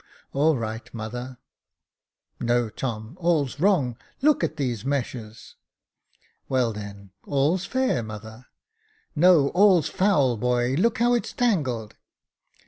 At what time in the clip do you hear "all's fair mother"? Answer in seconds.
7.27-8.47